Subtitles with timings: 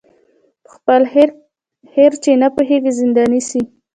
[0.63, 1.01] په خپل
[1.91, 3.61] خیر چي نه پوهیږي زنداني سي